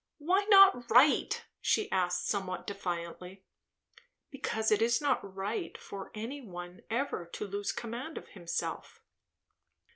[0.17, 3.43] "Why not right?" she asked somewhat defiantly.
[4.31, 9.03] "Because it is not right for any one ever to lose command of himself."